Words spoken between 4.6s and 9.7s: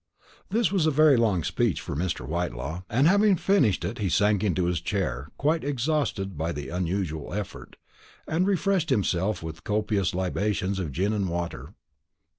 his chair, quite exhausted by the unusual effort, and refreshed himself with